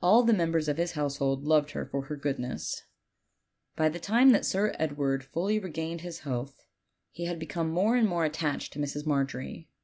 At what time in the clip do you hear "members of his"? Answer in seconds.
0.32-0.92